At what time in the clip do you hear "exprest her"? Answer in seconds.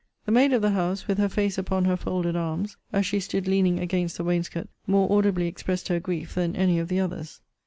5.45-5.99